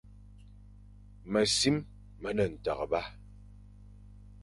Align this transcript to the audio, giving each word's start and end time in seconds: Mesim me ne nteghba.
Mesim 1.31 1.77
me 2.21 2.29
ne 2.37 2.45
nteghba. 2.51 3.01